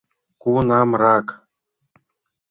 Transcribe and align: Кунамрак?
Кунамрак? 0.41 1.27